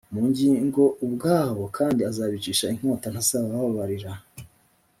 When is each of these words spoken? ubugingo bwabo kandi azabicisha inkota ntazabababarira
ubugingo 0.17 0.83
bwabo 1.13 1.63
kandi 1.77 2.01
azabicisha 2.09 2.65
inkota 2.73 3.07
ntazabababarira 3.11 4.11